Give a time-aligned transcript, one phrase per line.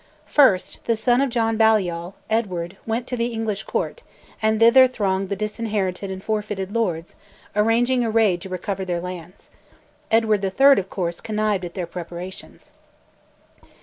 [0.25, 4.01] First, the son of John Balliol, Edward, went to the English Court,
[4.41, 7.15] and thither thronged the disinherited and forfeited lords,
[7.55, 9.51] arranging a raid to recover their lands.
[10.09, 12.71] Edward III., of course, connived at their preparations.